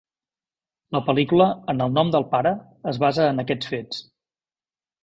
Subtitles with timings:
[0.95, 2.55] La pel·lícula "En el nom del pare"
[2.95, 4.07] es basa en aquests fets.